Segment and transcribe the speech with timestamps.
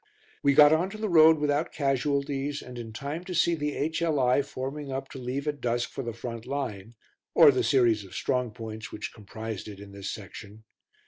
[0.41, 4.41] We got on to the road without casualties and in time to see the H.L.I.
[4.41, 6.95] forming up to leave at dusk for the front line,
[7.35, 10.63] or the series of strong points which comprised it in this section.